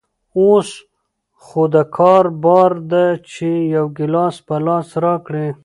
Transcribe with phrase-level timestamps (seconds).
[0.37, 0.69] اوس
[1.43, 5.47] خو دکار بار ده چې يو ګيلاس په لاس راکړي.